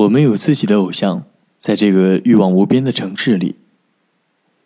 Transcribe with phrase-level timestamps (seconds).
[0.00, 1.24] 我们有自己的偶像，
[1.58, 3.56] 在这个欲望无边的城市里，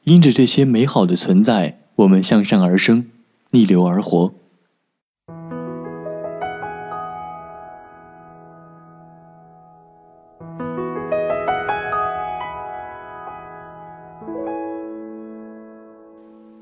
[0.05, 3.07] 因着这些美好的存在，我们向上而生，
[3.51, 4.33] 逆流而活。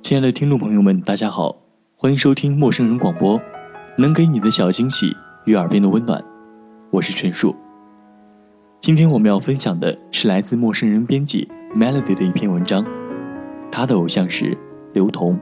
[0.01, 1.57] 亲爱的听众朋友们，大家好，
[1.95, 3.39] 欢迎收听陌生人广播，
[3.99, 5.15] 能给你的小惊喜
[5.45, 6.25] 与耳边的温暖，
[6.91, 7.55] 我是陈树。
[8.83, 12.85] 今天我们要分享的是来自陌生人编辑 Melody 的一篇文章，
[13.71, 14.59] 他的偶像是
[14.93, 15.39] 刘同。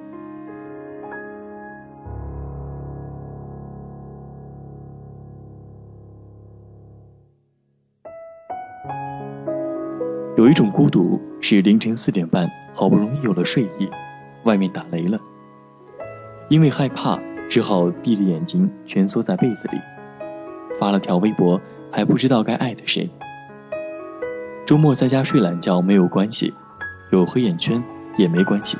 [10.37, 13.89] 有一种孤独是凌晨四点半，好不容易有了睡意，
[14.45, 15.19] 外面打雷了，
[16.51, 19.79] 因为害怕，只好闭着眼睛蜷缩在被子里，
[20.79, 21.59] 发了条微博，
[21.91, 23.09] 还不知道该艾特谁。
[24.71, 26.55] 周末在家睡懒觉没有关系，
[27.11, 27.83] 有黑眼圈
[28.17, 28.79] 也没关系，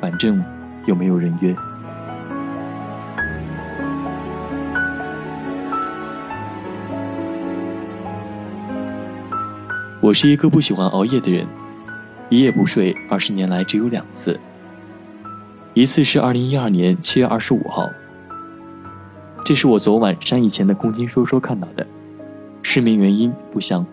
[0.00, 0.40] 反正
[0.86, 1.52] 又没有人约。
[10.00, 11.44] 我是一个不喜欢熬夜的人，
[12.28, 14.38] 一夜不睡二十年来只有两次。
[15.72, 17.90] 一次是二零一二年七月二十五号，
[19.44, 21.84] 这是我昨晚删以前的空间说说看到的，
[22.62, 23.84] 失眠原因不详。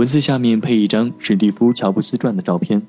[0.00, 2.80] 文字下面配一张史蒂夫·乔布斯传的照片。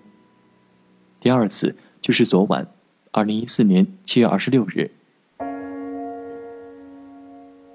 [1.19, 2.65] 第二次就是昨晚，
[3.11, 4.89] 二零一四年七月二十六日。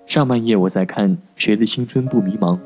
[0.07, 2.59] 上半夜我在看《谁的青春不迷茫》，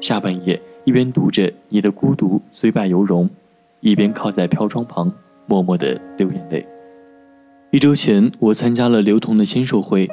[0.00, 3.26] 下半夜一边读着《你的孤独虽败犹荣》，
[3.78, 5.12] 一边靠在飘窗旁
[5.46, 6.66] 默默的流眼泪。
[7.70, 10.10] 一周前我参加了刘同的签售会，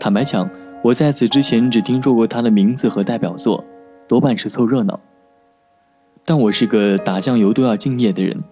[0.00, 0.48] 坦白讲，
[0.82, 3.62] 我在此之前只听说过他的名字和代表作，
[4.10, 4.98] 多半是凑热闹。
[6.24, 8.42] 但我是个打酱油都要敬业的人，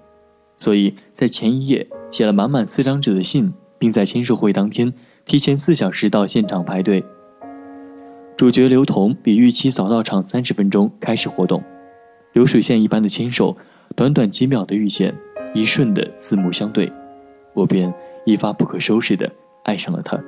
[0.56, 7.05] 所以在前一夜写了满满四张纸的信，并在签售会当天提前四小时到现场排队。
[8.36, 11.64] 主角刘同比预期早到场三十分钟开始活动，
[12.33, 13.57] 流水线一般的牵手，
[13.96, 15.13] 短短几秒的遇见，
[15.55, 16.92] 一瞬的四目相对，
[17.52, 17.92] 我便
[18.25, 19.29] 一发不可收拾的
[19.64, 20.23] 爱上了他，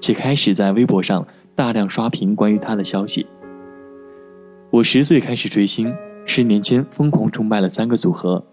[0.00, 3.26] 且开始在微博上大量刷屏关于他的消息。
[4.72, 5.92] 我十岁开始追星。
[6.26, 8.44] 十年间疯狂崇拜了三个组合，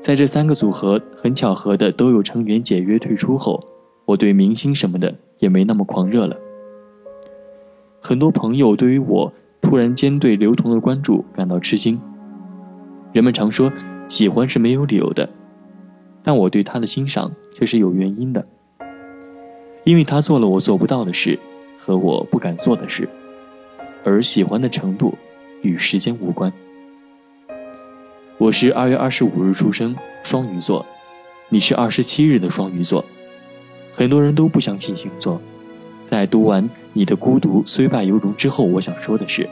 [0.00, 3.62] 在这三个组合很巧合的都有成员解约退出后，
[4.06, 6.38] 我对明星什么的也没那么狂热了。
[8.00, 12.00] 很多朋友对于我突然间对刘同的关注感到吃惊。
[13.12, 13.70] 人们常说
[14.08, 15.28] 喜欢是没有理由的，
[16.22, 18.46] 但我对他的欣赏却是有原因的，
[19.84, 21.38] 因为他做了我做不到的事
[21.78, 23.06] 和我不敢做的事，
[24.04, 25.18] 而喜欢的程度。
[25.64, 26.52] 与时间无关。
[28.36, 30.84] 我是二月二十五日出生，双鱼座，
[31.48, 33.02] 你是二十七日的双鱼座。
[33.94, 35.40] 很多人都不相信星座，
[36.04, 39.48] 在读完你的孤独虽败犹荣之后，我想说的是，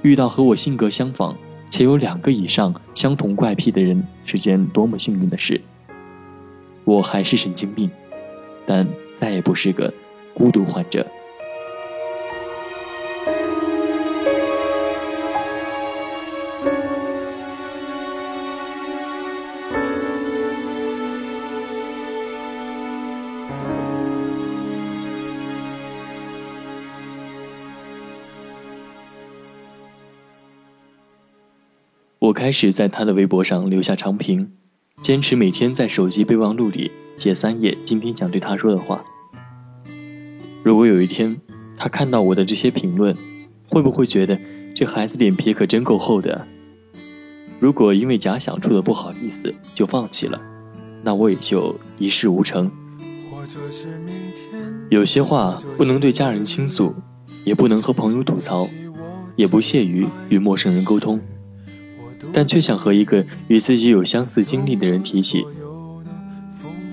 [0.00, 1.36] 遇到和我性格相仿
[1.68, 5.60] 且有两个以上相同怪癖的人是件多么幸运的事。
[6.84, 7.90] 我还是神经病，
[8.64, 9.92] 但再也不是个
[10.32, 11.06] 孤独患者。
[32.48, 34.52] 开始在他的微博上留下长评，
[35.02, 39.04] 坚持每天在手机备忘录里写三页今天想对他说的话。
[40.62, 41.38] 如果有一天
[41.76, 43.14] 他看到我的这些评论，
[43.68, 44.40] 会不会觉得
[44.74, 46.46] 这孩子脸皮可真够厚的？
[47.60, 50.40] 如果因为假想出的不好意思就放弃了，
[51.02, 52.72] 那我也就一事无成。
[54.88, 56.94] 有些话不能对家人倾诉，
[57.44, 58.66] 也不能和朋友吐槽，
[59.36, 61.20] 也不屑于与陌生人沟通。
[62.32, 65.44] 但却想和一个与自己有相似经历的人提起。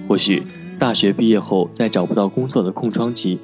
[0.08, 0.44] 或许
[0.78, 3.40] 大学毕业后，在找不到工作的空窗期，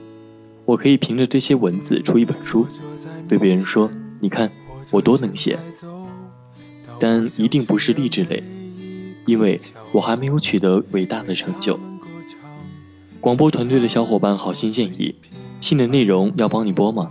[0.65, 2.67] 我可以凭着这些文字出一本书，
[3.27, 3.89] 对别人说
[4.21, 4.51] ：“你看
[4.91, 5.57] 我多能写。”
[6.99, 8.43] 但一定不是励志类，
[9.25, 9.59] 因为
[9.91, 11.79] 我还没有取得伟大的成就。
[13.19, 15.15] 广播团队的小伙伴好心建议
[15.59, 17.09] ：“信的内容要帮你播吗？”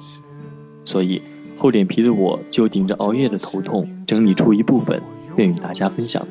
[0.84, 1.20] 所以。
[1.60, 4.98] 厚脸皮的我，就顶着熬夜的头痛，整理出一部分，
[5.36, 6.26] 愿与大家分享。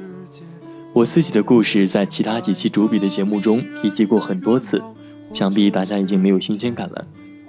[0.91, 4.81] 我自己的故事，在其他几期主笔的节目中提及过很多次，
[5.31, 7.05] 想必大家已经没有新鲜感了。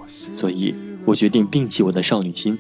[0.06, 0.74] 所以，
[1.06, 2.58] 我决定摒弃我的少女心，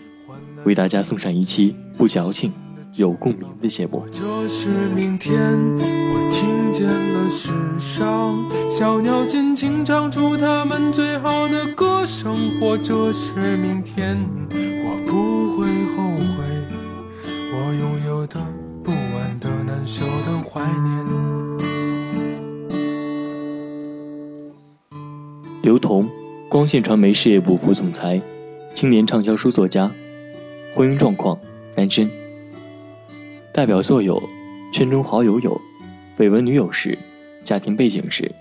[0.64, 2.50] 为大家送上一期不矫情、
[2.96, 4.02] 有共鸣的节目。
[4.10, 5.38] 这是明天，
[5.76, 14.16] 我听见了世上小鸟尽情唱出它们最好的歌声，或者是明天，
[15.60, 16.24] 会后悔
[17.52, 18.40] 我拥有的
[18.82, 21.06] 不安的难受的怀念。
[25.60, 26.08] 刘同，
[26.48, 28.22] 光线传媒事业部副总裁，
[28.74, 29.90] 青年畅销书作家，
[30.74, 31.38] 婚姻状况
[31.76, 32.08] 单身。
[33.52, 34.22] 代表作有：
[34.72, 35.60] 圈中好友有，
[36.16, 36.96] 绯闻女友是，
[37.44, 38.32] 家庭背景是。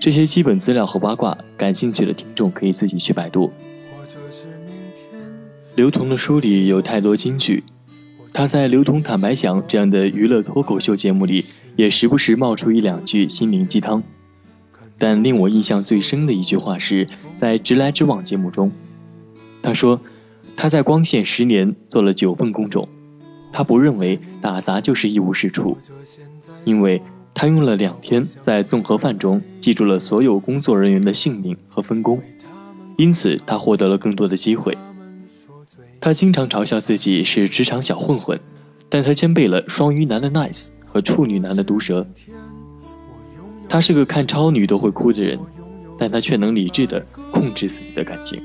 [0.00, 3.52] 这些基本资料和八卦，感兴趣的听众可以自己去百度。
[5.76, 7.62] 刘同的书里有太多金句，
[8.32, 11.44] 他在《刘同坦白讲》这样的娱乐脱口秀节目里，
[11.76, 14.02] 也时不时冒出一两句心灵鸡汤。
[14.96, 17.06] 但令我印象最深的一句话是
[17.36, 18.72] 在《直来直往》节目中，
[19.60, 20.00] 他说
[20.56, 22.88] ：“他在光线十年做了九份工种，
[23.52, 25.76] 他不认为打杂就是一无是处，
[26.64, 27.02] 因为
[27.34, 32.22] 他用了两天在综合饭中记住了所有工作人员的姓名和分工，
[32.96, 34.74] 因此他获得了更多的机会。
[36.06, 38.38] 他经常嘲笑自己是职场小混混，
[38.88, 42.06] 但他兼备了双鱼男的 nice 和处女男的毒舌。”
[43.68, 45.36] 他是个看超女都会哭的人，
[45.98, 48.40] 但他却能理智的控制自己的感情。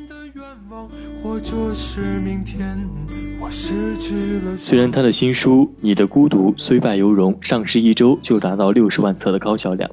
[4.58, 9.88] 虽然他的新书《你的孤独虽败犹荣》上市一周就达到六十万册的高销量，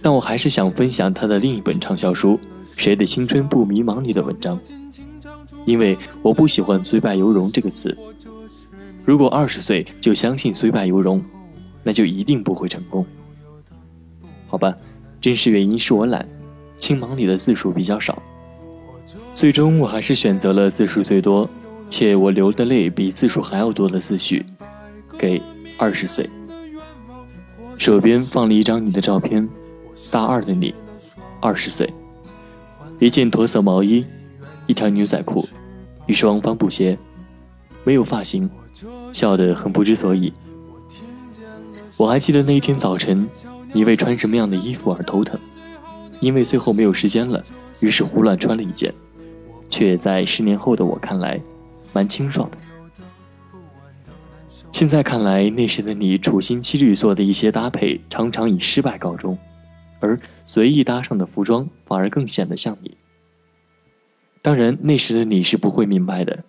[0.00, 2.38] 但我还是想分享他的另一本畅销书
[2.76, 4.60] 《谁的青春不迷茫》里的文章，
[5.64, 7.96] 因为我不喜欢“虽败犹荣”这个词。
[9.04, 11.22] 如果二十岁就相信“虽败犹荣”，
[11.82, 13.04] 那就一定不会成功。
[14.46, 14.72] 好吧，
[15.20, 16.26] 真实原因是我懒，
[16.78, 18.22] 青芒里的字数比较少。
[19.34, 21.48] 最终我还是选择了字数最多，
[21.90, 24.46] 且我流的泪比字数还要多的自序，
[25.18, 25.42] 给
[25.76, 26.28] 二十岁。
[27.76, 29.46] 手边放了一张你的照片，
[30.10, 30.72] 大二的你，
[31.40, 31.92] 二十岁，
[33.00, 34.04] 一件驼色毛衣，
[34.66, 35.46] 一条牛仔裤，
[36.06, 36.98] 一双帆布鞋，
[37.84, 38.48] 没有发型，
[39.12, 40.32] 笑得很不知所以。
[41.96, 43.28] 我还记得那一天早晨。
[43.76, 45.36] 你为穿什么样的衣服而头疼，
[46.20, 47.42] 因为最后没有时间了，
[47.80, 48.94] 于是胡乱穿了一件，
[49.68, 51.40] 却在十年后的我看来，
[51.92, 52.56] 蛮清爽的。
[54.70, 59.36] 现在看来，那时的你处心积虑做的一些搭配，常常以失败告终，
[59.98, 62.96] 而随意搭上的服装反而更显得像你。
[64.44, 66.44] 当然，那时的你是不会明白的，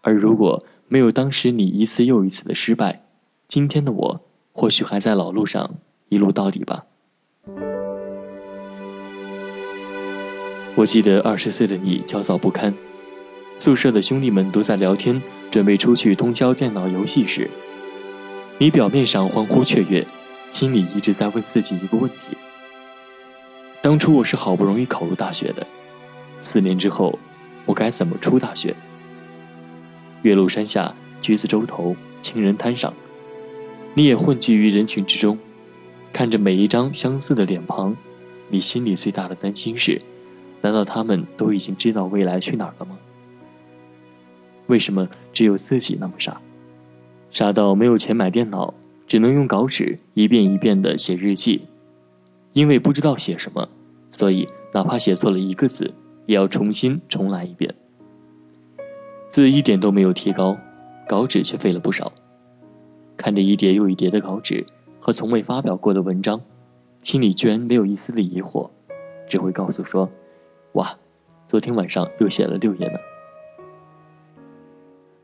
[0.00, 3.02] 而如果没有当时你一次又一次的失败，
[3.46, 5.74] 今天的我或许还在老路上。
[6.08, 6.86] 一路到底吧。
[10.74, 12.72] 我记得二十岁的你焦躁不堪，
[13.58, 17.50] 宿舍的兄弟们都在聊天，准备出去通宵电脑游戏时，
[18.56, 20.06] 你表面上欢呼雀跃，
[20.50, 22.38] 心里一直在问自己一个问题：
[23.82, 25.66] 当初我是好不容易考入大学的，
[26.42, 27.18] 四年之后，
[27.66, 28.74] 我该怎么出大学？
[30.22, 32.92] 岳麓山下，橘子洲头，情人滩上，
[33.94, 35.38] 你也混迹于人群之中。
[36.12, 37.94] 看着每一张相似的脸庞，
[38.48, 40.00] 你心里最大的担心是：
[40.62, 42.98] 难道他们都已经知道未来去哪儿了吗？
[44.66, 46.40] 为什么只有自己那么傻，
[47.30, 48.74] 傻到没有钱买电脑，
[49.06, 51.62] 只能用稿纸一遍一遍地写日记？
[52.54, 53.68] 因为不知道写什么，
[54.10, 55.94] 所以哪怕写错了一个字，
[56.28, 57.74] 也要重新重来一遍。
[59.28, 60.56] 字一点都没有提高，
[61.08, 62.12] 稿纸却废了不少。
[63.16, 64.64] 看着一叠又一叠的稿纸。
[65.00, 66.42] 和从未发表过的文章，
[67.04, 68.68] 心里居然没有一丝的疑惑，
[69.28, 70.10] 只会告诉说
[70.74, 70.98] ：“哇，
[71.46, 72.98] 昨天晚上又写了六页呢。”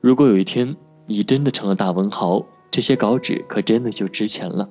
[0.00, 4.70] 如果有一天你真的成了大文豪，这些稿纸可真的就值钱了。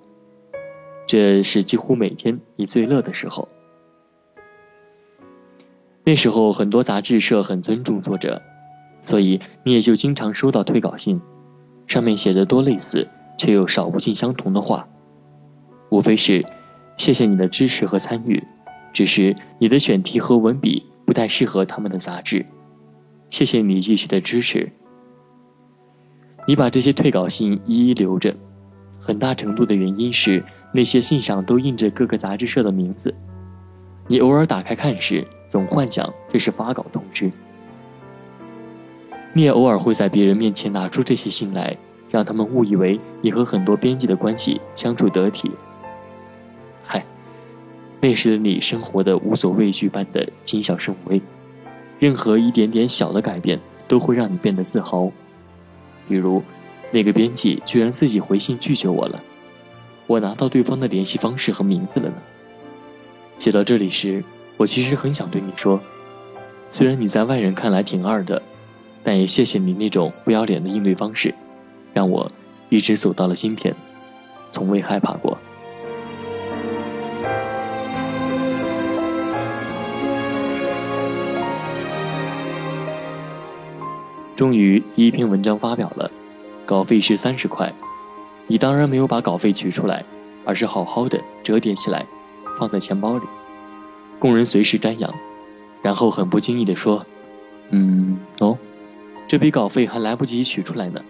[1.05, 3.49] 这是几乎每天你最乐的时候。
[6.05, 8.41] 那时候很多杂志社很尊重作者，
[9.01, 11.22] 所以你也就经常收到退稿信，
[11.88, 13.07] 上面写的多类似
[13.38, 14.88] 却又少不尽相同的话。
[15.89, 16.45] 无非是，
[16.98, 18.43] 谢谢你的支持和参与，
[18.93, 22.45] 只是你的选题和文笔不太适合他们的杂志。
[23.29, 24.72] 谢谢你继续的支持。
[26.45, 28.36] 你把这些退稿信一一留着，
[29.00, 30.43] 很大程度的原因是
[30.74, 33.15] 那些信上都印着各个杂志社的名字。
[34.07, 37.31] 你偶尔打开看时，总幻想这是发稿通知。
[39.33, 41.77] 你也偶尔会在别人面前拿出这些信来，
[42.10, 45.51] 让他们误以为你和很多编辑的关系相处得体。
[46.83, 47.05] 嗨，
[48.01, 51.22] 那时的你生活的无所畏惧般的谨小慎微，
[52.00, 55.12] 任何一点点小的改变都会让你变得自豪。
[56.10, 56.41] 比如，
[56.89, 59.22] 那个编辑居然自己回信拒绝我了，
[60.07, 62.15] 我拿到对方的联系方式和名字了呢。
[63.38, 64.24] 写到这里时，
[64.57, 65.79] 我其实很想对你说，
[66.69, 68.41] 虽然你在外人看来挺二的，
[69.03, 71.33] 但也谢谢你那种不要脸的应对方式，
[71.93, 72.27] 让我
[72.69, 73.75] 一直走到了今天，
[74.51, 75.38] 从未害怕过。
[84.36, 86.10] 终于第一篇文章发表了，
[86.65, 87.72] 稿费是三十块，
[88.48, 90.03] 你当然没有把稿费取出来，
[90.45, 92.05] 而是好好的折叠起来，
[92.57, 93.24] 放在钱包里，
[94.20, 95.13] 供人随时瞻仰，
[95.82, 97.01] 然后很不经意地说
[97.72, 98.58] ：“嗯，哦，
[99.27, 101.03] 这笔稿费还来不及取出来呢。”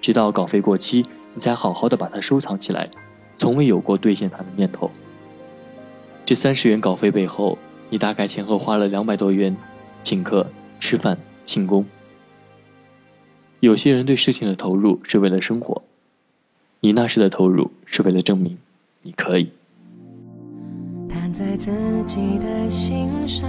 [0.00, 2.90] 直到稿费过期，你才好好的把它收藏起来，
[3.36, 4.90] 从未有过兑现它的念头。
[6.24, 7.56] 这三十元稿费背后，
[7.88, 9.56] 你大概前后花了两百多元，
[10.02, 10.46] 请客、
[10.80, 11.86] 吃饭、庆功。
[13.60, 15.82] 有些人对事情的投入是为了生活，
[16.80, 18.58] 你那时的投入是为了证明
[19.02, 19.52] 你可以。
[21.32, 21.70] 在自
[22.04, 23.48] 己的心上。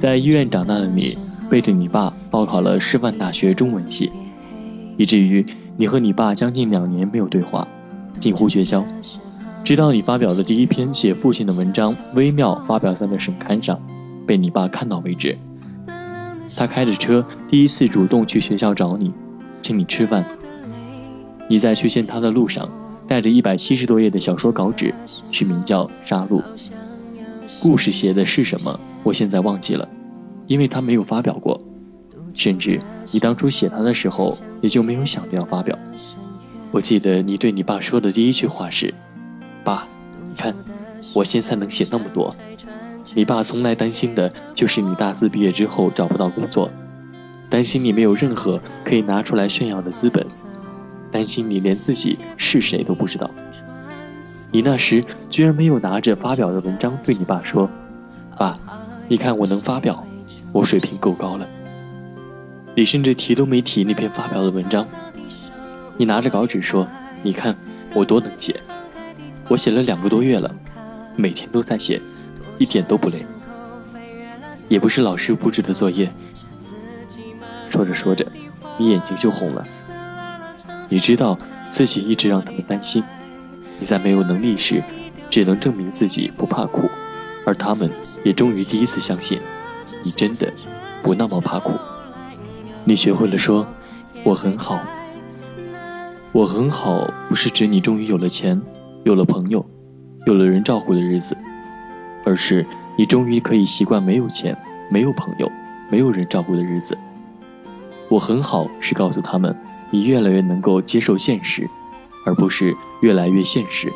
[0.00, 1.18] 在医院长大的你，
[1.50, 4.10] 背着你爸报考了师范大学中文系，
[4.96, 5.44] 以至于
[5.76, 7.68] 你和你爸将近两年没有对话，
[8.18, 8.82] 近乎绝交。
[9.62, 13.78] 直到你发表的第一篇写父亲的文章《微妙》发表在了省刊上，
[14.26, 15.36] 被你爸看到为止。
[16.56, 19.12] 他开着车第一次主动去学校找你，
[19.60, 20.24] 请你吃饭。
[21.46, 22.66] 你在去见他的路上，
[23.06, 24.94] 带着一百七十多页的小说稿纸，
[25.30, 26.42] 取名叫《杀戮》。
[27.60, 28.80] 故事写的是什么？
[29.02, 29.88] 我现在忘记了。
[30.46, 31.60] 因为他没有发表过，
[32.34, 32.80] 甚至
[33.12, 35.78] 你当初写他的时候也就没有想着要发表。
[36.72, 38.92] 我记得你对你爸说的第一句话是
[39.62, 39.86] ：“爸，
[40.28, 40.52] 你看，
[41.14, 42.34] 我现在能写那么多。”
[43.14, 46.68] 你爸从来担心的就是你大四毕业之后找不到工作，
[47.48, 50.26] 担心你没有任何可以拿出来炫耀的资本，
[51.12, 53.30] 担心你连自己是谁都不知道。
[54.50, 57.70] 你那时居然没有拿着发表的文章对你爸说
[58.36, 58.58] ：“爸，
[59.10, 60.06] 你看我能发表。”
[60.52, 61.46] 我水平够高了，
[62.74, 64.84] 你甚至提都没提那篇发表的文章。
[65.96, 66.88] 你拿着稿纸说
[67.22, 67.56] ：“你看
[67.94, 68.60] 我多能写，
[69.48, 70.52] 我写了两个多月了，
[71.14, 72.00] 每天都在写，
[72.58, 73.24] 一点都不累，
[74.68, 76.10] 也不是老师布置的作业。”
[77.70, 78.26] 说着说着，
[78.76, 79.64] 你眼睛就红了。
[80.88, 81.38] 你知道
[81.70, 83.04] 自己一直让他们担心，
[83.78, 84.82] 你在没有能力时，
[85.28, 86.88] 只能证明自己不怕苦，
[87.46, 87.90] 而他们
[88.24, 89.38] 也终于第一次相信。
[90.02, 90.52] 你真的
[91.02, 91.72] 不那么怕苦，
[92.84, 93.66] 你学会了说
[94.24, 94.80] “我很好”。
[96.32, 98.60] 我很好，不是指你终于有了钱，
[99.04, 99.66] 有了朋友，
[100.26, 101.36] 有了人照顾的日子，
[102.24, 102.64] 而是
[102.96, 104.56] 你终于可以习惯没有钱、
[104.90, 105.50] 没有朋友、
[105.90, 106.96] 没有人照顾的日子。
[108.08, 109.54] 我很好，是告诉他们
[109.90, 111.68] 你越来越能够接受现实，
[112.24, 113.92] 而不是越来越现实。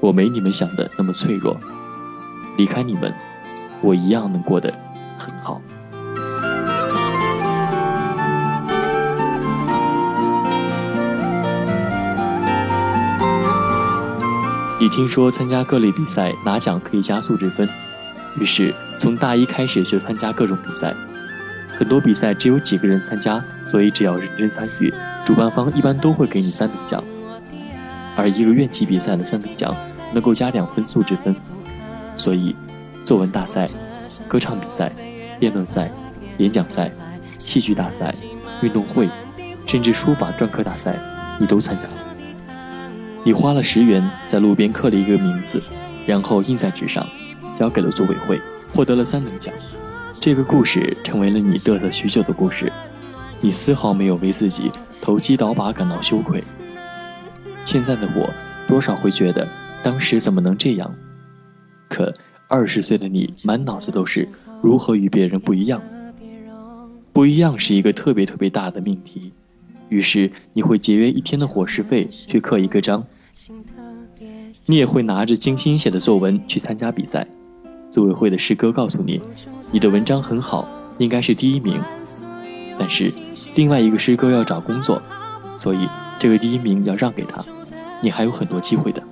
[0.00, 1.56] 我没你们想的那么脆弱，
[2.56, 3.12] 离开你们，
[3.80, 4.72] 我一样能过得。
[5.16, 5.60] 很好。
[14.80, 17.66] 你听说参加各类比赛拿奖可以加素质分，
[18.38, 20.92] 于是从大一开始就参加各种比赛。
[21.78, 24.92] 很多比赛只有几个人参加，所以只要认真参与，
[25.24, 27.02] 主办方一般都会给你三等奖。
[28.14, 29.74] 而一个院级比赛的三等奖
[30.12, 31.34] 能够加两分素质分，
[32.16, 32.54] 所以
[33.04, 33.68] 作文大赛。
[34.28, 34.92] 歌唱比赛、
[35.40, 35.90] 辩论赛、
[36.38, 36.90] 演讲赛、
[37.38, 38.14] 戏剧大赛、
[38.62, 39.08] 运动会，
[39.66, 40.96] 甚至书法篆刻大赛，
[41.40, 41.94] 你都参加了。
[43.24, 45.60] 你花了十元在路边刻了一个名字，
[46.06, 47.04] 然后印在纸上，
[47.58, 48.40] 交给了组委会，
[48.72, 49.52] 获得了三等奖。
[50.20, 52.72] 这个故事成为了你嘚瑟许久的故事，
[53.40, 56.44] 你丝毫没有为自己投机倒把感到羞愧。
[57.64, 58.30] 现在的我，
[58.68, 59.48] 多少会觉得
[59.82, 60.94] 当时怎么能这样？
[61.94, 62.12] 可。
[62.48, 64.28] 二十岁的你，满脑子都是
[64.62, 65.80] 如何与别人不一样。
[67.12, 69.32] 不一样是一个特别特别大的命题，
[69.88, 73.06] 于是你会节约一天的伙食费去刻一个章。
[74.66, 77.26] 你也会拿着精心写的作文去参加比赛，
[77.92, 79.20] 组委会的师哥告诉你，
[79.70, 81.80] 你的文章很好，应该是第一名。
[82.78, 83.12] 但是，
[83.54, 85.00] 另外一个师哥要找工作，
[85.58, 87.42] 所以这个第一名要让给他，
[88.00, 89.02] 你还有很多机会的。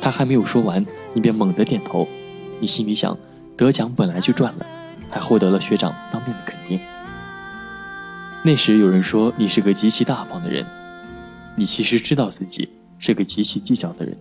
[0.00, 2.06] 他还没有说完，你便猛地点头。
[2.60, 3.16] 你心里想，
[3.56, 4.66] 得奖本来就赚了，
[5.10, 6.78] 还获得了学长当面的肯定。
[8.44, 10.66] 那时有人说你是个极其大方的人，
[11.56, 12.68] 你其实知道自己
[12.98, 14.16] 是个极其计较的人。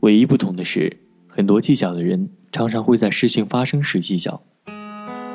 [0.00, 4.42] 唯一不同的是，很多计较的人常常会在事情发生时计较。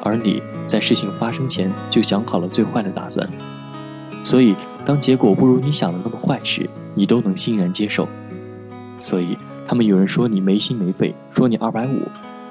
[0.05, 3.29] 而你在事情发生前就想好了最坏的打算，
[4.23, 4.55] 所以
[4.85, 8.07] 当结果不如你想的那么坏时，你都能欣然接受。
[9.01, 9.37] 所以
[9.73, 12.03] 他们有人说你没心没肺，说你二百五，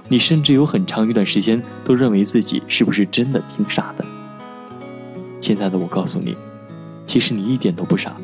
[0.08, 4.04] 你甚至有很长一段时间都认为自己是不是真的挺傻的。
[5.40, 6.36] 现在的我告诉你，
[7.06, 8.16] 其实你一点都不傻，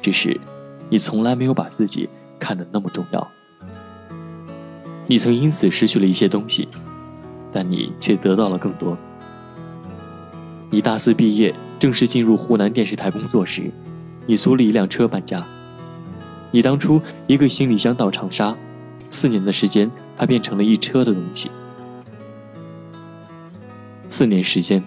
[0.00, 0.40] 只是
[0.88, 2.08] 你从来没有把自己
[2.38, 3.28] 看得那么重要。
[5.08, 6.68] 你曾因此失去了一些东西。
[7.52, 8.96] 但你却得到了更多。
[10.70, 13.72] 你大四毕业，正式进入湖南电视台工作时，
[14.24, 15.44] 你租了一辆车搬家。
[16.50, 18.56] 你当初一个行李箱到长沙，
[19.10, 21.50] 四年的时间，它变成了一车的东西。
[24.08, 24.82] 四年时间，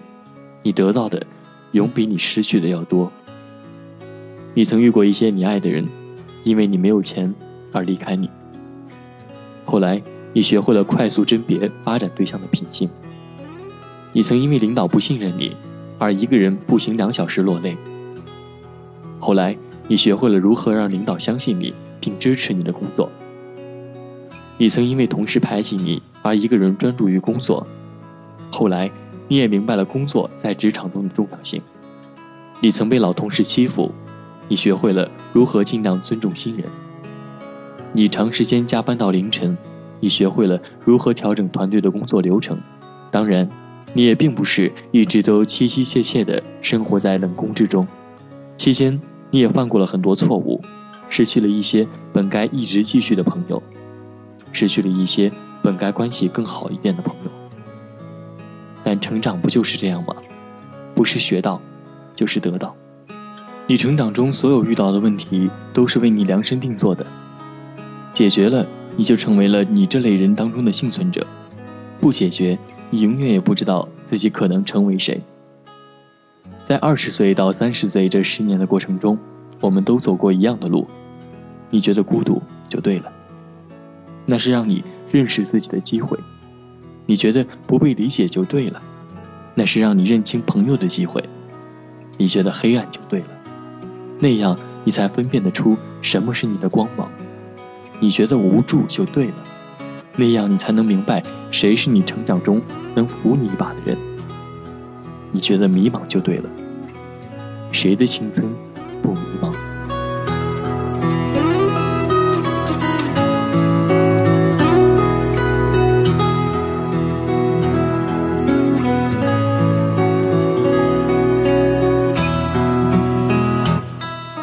[0.62, 1.26] 你得到的，
[1.72, 3.10] 永比你失去的要多。
[4.54, 5.88] 你曾遇过一些你爱的人，
[6.42, 7.34] 因为你没有钱
[7.72, 8.30] 而离开你。
[9.64, 10.02] 后来。
[10.36, 12.90] 你学会了快速甄别发展对象的品性。
[14.12, 15.56] 你曾因为领导不信任你，
[15.96, 17.76] 而一个人步行两小时落泪。
[19.20, 19.56] 后来，
[19.86, 23.10] 你学会了如何让领导相信你并支持你的工作。
[24.56, 27.66] 你曾因为同事排挤你而一个人专注于工作。
[28.50, 28.90] 后来，
[29.28, 31.60] 你也明白了工作在职场中的重要性。
[32.60, 33.92] 你曾被老同事欺负，
[34.48, 36.66] 你学会了如何尽量尊重新人。
[37.92, 39.56] 你长时间加班到凌晨。
[40.00, 42.58] 你学会了如何调整团队的工作流程，
[43.10, 43.48] 当然，
[43.94, 47.88] 你也并不是一直都凄凄切切地生活在冷宫之中。
[48.58, 49.00] 期间，
[49.34, 50.60] 你也犯过了很多错误，
[51.10, 53.60] 失去了一些本该一直继续的朋友，
[54.52, 57.30] 失去了一些本该关系更好一点的朋友。
[58.84, 60.14] 但成长不就是这样吗？
[60.94, 61.60] 不是学到，
[62.14, 62.76] 就是得到。
[63.66, 67.04] 你成长中所有遇到的问题，都是为你量身定做的，
[68.12, 68.64] 解决了。
[68.96, 71.26] 你就成为了你这类人当中的幸存者，
[72.00, 72.56] 不解决，
[72.90, 75.20] 你永远也不知道自己可能成为谁。
[76.64, 79.18] 在二十岁到三十岁这十年的过程中，
[79.60, 80.86] 我们都走过一样的路。
[81.68, 83.12] 你觉得孤独就对了，
[84.24, 86.16] 那是让你认识自己的机会；
[87.04, 88.80] 你觉得不被理解就对了，
[89.54, 91.20] 那是让你认清朋友的机会；
[92.16, 93.26] 你觉得黑暗就对了，
[94.18, 97.10] 那样你才分辨得出什么是你的光芒。
[98.00, 99.34] 你觉得无助就对了，
[100.16, 102.62] 那样你才能明白谁是你成长中
[102.94, 103.98] 能扶你一把的人。
[105.34, 106.48] 你觉得迷茫就对了，
[107.72, 108.46] 谁的青春
[109.02, 109.52] 不迷茫？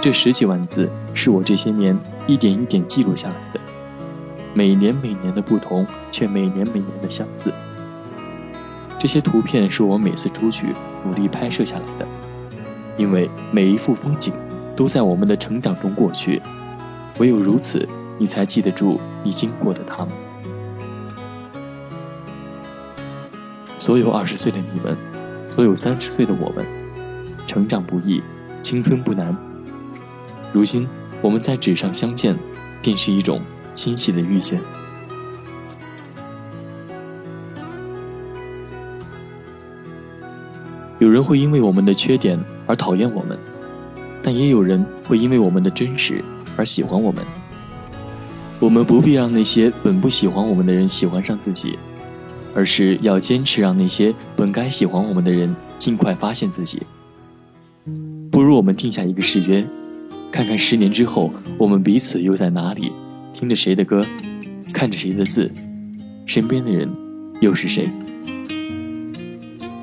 [0.02, 3.62] 这十几万字是我这些年一点一点记录下来的，
[4.54, 7.50] 每年每年的不同，却每年每年的相似。
[9.02, 12.08] 这些图片是我每次出去努力拍摄下来的，
[12.98, 14.32] 因为每一幅风景
[14.76, 16.40] 都在我们的成长中过去，
[17.18, 20.14] 唯有如此，你才记得住你经过的他们。
[23.80, 24.96] 所有二十岁的你们，
[25.48, 26.64] 所有三十岁的我们，
[27.48, 28.22] 成长不易，
[28.62, 29.36] 青春不难。
[30.54, 30.88] 如今
[31.24, 32.38] 我们在纸上相见，
[32.84, 33.42] 便是一种
[33.74, 34.62] 欣喜的遇见。
[41.12, 43.38] 有人会因为我们的缺点而讨厌我们，
[44.24, 46.24] 但也有人会因为我们的真实
[46.56, 47.22] 而喜欢我们。
[48.62, 51.78] 我们不必让那些本不喜欢我们的人喜欢上自己，
[52.56, 56.82] 而是要坚持让那些本该喜欢我们的人尽快发现自己。
[58.32, 59.68] 不如我们定下一个誓约。
[60.32, 62.90] 看看十年之后，我们彼此又在哪里？
[63.34, 64.02] 听着谁的歌，
[64.72, 65.52] 看着谁的字，
[66.26, 66.90] 身边的人
[67.42, 67.90] 又是谁？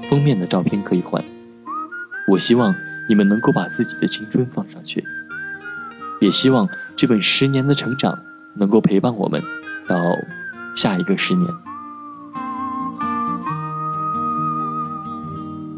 [0.09, 1.25] 封面的照片可以换。
[2.29, 2.75] 我希望
[3.09, 5.05] 你们能够把自己的青春放上去，
[6.21, 8.18] 也希望这本十年的成长
[8.55, 9.42] 能够陪伴我们
[9.87, 9.97] 到
[10.75, 11.53] 下一个十年。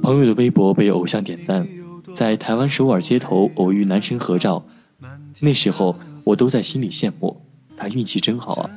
[0.03, 1.66] 朋友的微博被偶像点赞。
[2.12, 4.64] 在台湾首尔街头偶遇男神合照，
[5.38, 7.40] 那时候我都在心里羡慕
[7.77, 8.71] 他运气真好啊。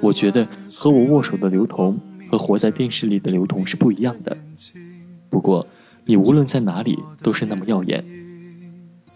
[0.00, 4.36] 我觉得和我握手的刘同和活在电视里的刘同是不一样的。
[5.30, 5.66] 不过，
[6.04, 8.04] 你无论在哪里都是那么耀眼。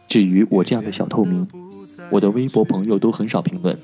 [0.09, 1.47] 至于我这样的小透明，
[2.11, 3.79] 我的微博朋友都很少评论，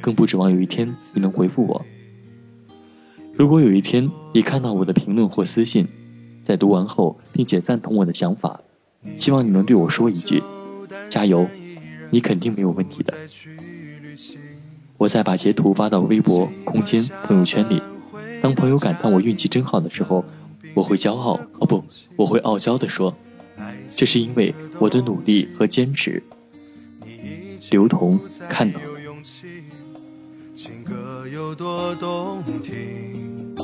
[0.00, 1.84] 更不指望有一天你能回复我。
[3.36, 5.86] 如果有一天你看到我的评论或私信，
[6.42, 8.60] 在读完后并且赞同我的想法，
[9.16, 10.42] 希望你能对我说一句
[11.08, 11.46] ：“加油，
[12.10, 13.14] 你肯定没有问题的。”
[14.98, 17.80] 我再把截图发到微博、空间、朋友圈里。
[18.42, 20.24] 当朋友感叹我运气真好的时候，
[20.74, 21.84] 我会骄傲哦不，
[22.16, 23.14] 我会傲娇地说
[23.94, 26.22] ：“这是因为我的努力和坚持。”
[27.70, 28.86] 刘同看到了。
[30.56, 33.54] 情歌有多动听，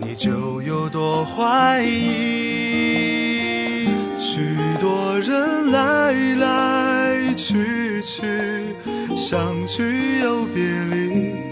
[0.00, 3.12] 你就有多怀疑。
[4.18, 4.40] 许
[4.80, 8.22] 多人来来去去，
[9.14, 11.51] 相聚又别离，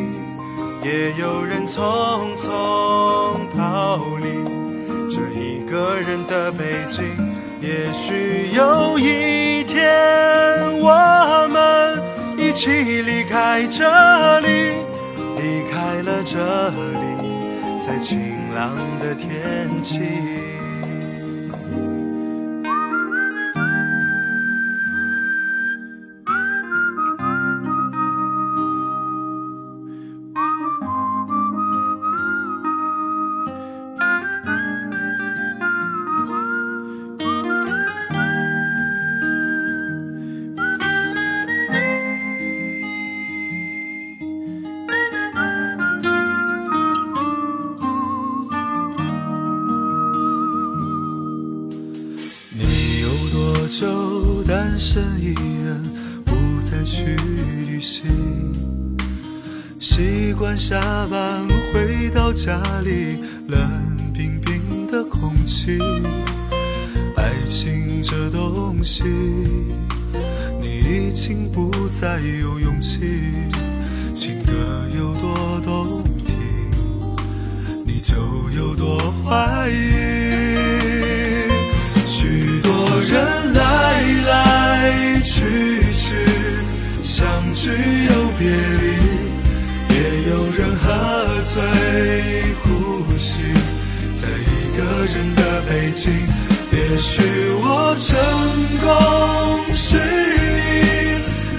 [0.83, 2.49] 也有人匆匆
[3.55, 4.27] 逃离
[5.09, 7.05] 这一个人的北京。
[7.61, 9.87] 也许有一天，
[10.79, 12.01] 我们
[12.37, 12.69] 一起
[13.03, 14.47] 离开这里。
[15.37, 18.19] 离开了这里，在晴
[18.55, 19.99] 朗的天气。
[62.43, 63.59] 家里，冷
[64.11, 65.77] 冰冰的空气。
[67.15, 69.03] 爱情这东西，
[70.59, 72.97] 你已经不再有勇气。
[74.15, 74.51] 情歌
[74.97, 76.35] 有多动听，
[77.85, 78.15] 你就
[78.57, 79.75] 有多怀疑。
[82.07, 82.73] 许多
[83.03, 86.15] 人来来去去，
[87.03, 87.23] 相
[87.53, 87.69] 聚
[97.01, 97.21] 许
[97.59, 98.09] 我成
[98.79, 98.85] 功
[99.73, 99.99] 失意，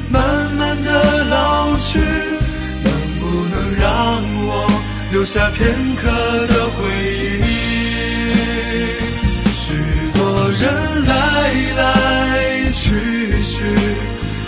[0.09, 1.99] 慢慢的老去，
[2.85, 4.51] 能不能让我
[5.11, 5.61] 留下片
[5.97, 6.03] 刻
[6.47, 6.81] 的回
[7.39, 7.43] 忆？
[9.53, 9.75] 许
[10.15, 10.21] 多
[10.61, 10.93] 人。
[11.05, 11.11] 来
[11.77, 12.85] 来去
[13.43, 13.55] 去，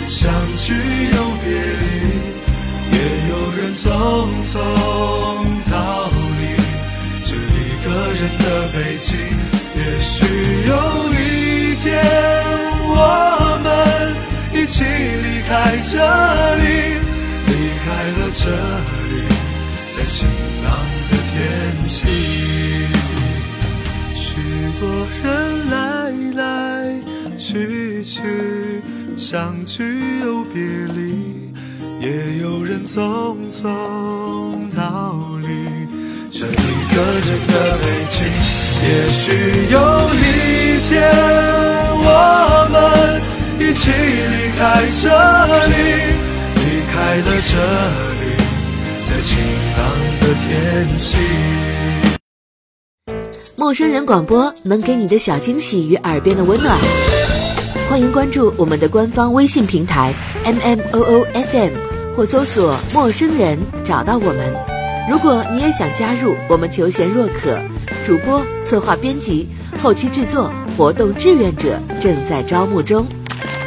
[0.07, 0.73] 相聚
[1.13, 1.85] 又别离，
[2.91, 2.97] 也
[3.29, 3.83] 有人匆
[4.49, 4.53] 匆
[5.69, 5.73] 逃
[6.39, 6.41] 离
[7.23, 7.37] 这一
[7.83, 9.54] 个人的北京。
[9.77, 10.25] 也许
[10.67, 10.73] 有
[11.13, 11.85] 一天，
[12.87, 13.65] 我们
[14.53, 15.51] 一起离开
[15.91, 15.93] 这
[16.55, 16.63] 里，
[17.47, 17.51] 离
[17.83, 17.85] 开
[18.17, 18.43] 了这
[19.11, 19.13] 里，
[19.95, 20.15] 在晴
[20.63, 20.67] 朗
[21.09, 21.33] 的天
[21.87, 21.95] 气。
[24.15, 24.23] 许
[24.79, 24.83] 多
[25.23, 25.25] 人
[25.69, 25.73] 来
[26.35, 26.43] 来。
[27.37, 28.21] 去去，
[29.17, 29.83] 相聚
[30.21, 30.61] 又别
[30.95, 31.51] 离，
[31.99, 35.47] 也有人匆匆逃离
[36.51, 38.25] 一个人的北京。
[38.87, 39.23] 也许
[39.71, 39.75] 有
[40.13, 40.93] 一天，
[41.97, 42.07] 我
[42.71, 42.75] 们
[43.59, 44.61] 一起离开
[45.01, 45.03] 这
[45.67, 45.73] 里，
[46.55, 47.51] 离开了这
[48.21, 48.23] 里，
[49.03, 49.37] 在晴
[49.77, 49.79] 朗
[50.19, 51.17] 的天气。
[53.57, 56.77] 陌生人广播能给你的小惊喜与耳边的温暖。
[57.89, 61.73] 欢迎关注我们的官方微信平台 M M O O F M，
[62.15, 64.74] 或搜索“陌生人”找到我们。
[65.07, 67.59] 如果你也想加入，我们求贤若渴，
[68.05, 69.47] 主播、策划、编辑、
[69.81, 73.05] 后期制作、活动志愿者正在招募中。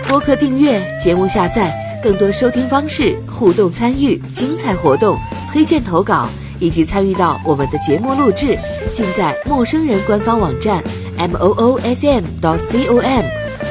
[0.09, 1.73] 播客订阅、节目下载、
[2.03, 5.17] 更多收听方式、互动参与、精彩活动、
[5.53, 8.59] 推荐投稿以及参与到我们的节目录制，
[8.93, 10.83] 尽在陌生人官方网站
[11.19, 13.25] M O O F M 到 C O M。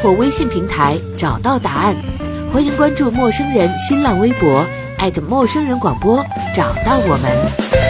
[0.03, 1.95] 或微信平台找到答案，
[2.53, 4.63] 欢迎关注陌生人新浪微博
[4.97, 6.23] 艾特陌生人广播，
[6.55, 7.86] 找到我们。